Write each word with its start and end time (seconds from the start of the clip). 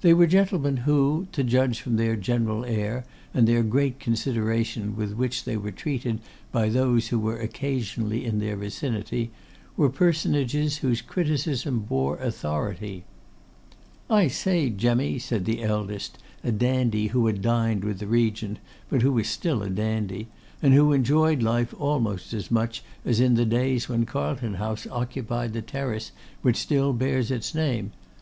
They 0.00 0.14
were 0.14 0.26
gentlemen 0.26 0.78
who, 0.88 1.26
to 1.32 1.44
judge 1.44 1.82
from 1.82 1.96
their 1.96 2.16
general 2.16 2.64
air 2.64 3.04
and 3.34 3.46
the 3.46 3.60
great 3.62 4.00
consideration 4.00 4.96
with 4.96 5.12
which 5.12 5.44
they 5.44 5.58
were 5.58 5.70
treated 5.70 6.20
by 6.50 6.70
those 6.70 7.08
who 7.08 7.18
were 7.18 7.36
occasionally 7.38 8.24
in 8.24 8.38
their 8.38 8.56
vicinity, 8.56 9.32
were 9.76 9.90
personages 9.90 10.78
whose 10.78 11.02
criticism 11.02 11.80
bore 11.80 12.16
authority. 12.20 13.04
'I 14.08 14.28
say, 14.28 14.70
Jemmy,' 14.70 15.18
said 15.18 15.44
the 15.44 15.62
eldest, 15.62 16.16
a 16.42 16.50
dandy 16.52 17.08
who 17.08 17.26
had 17.26 17.42
dined 17.42 17.84
with 17.84 17.98
the 17.98 18.06
Regent, 18.06 18.58
but 18.88 19.02
who 19.02 19.12
was 19.12 19.28
still 19.28 19.62
a 19.62 19.68
dandy, 19.68 20.28
and 20.62 20.72
who 20.72 20.94
enjoyed 20.94 21.42
life 21.42 21.74
almost 21.78 22.32
as 22.32 22.50
much 22.50 22.82
as 23.04 23.20
in 23.20 23.34
the 23.34 23.44
days 23.44 23.90
when 23.90 24.06
Carlton 24.06 24.54
House 24.54 24.86
occupied 24.90 25.52
the 25.52 25.60
terrace 25.60 26.12
which 26.40 26.56
still 26.56 26.94
bears 26.94 27.30
its 27.30 27.54
name. 27.54 27.92